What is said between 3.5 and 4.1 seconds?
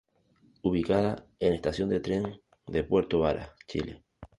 Chile.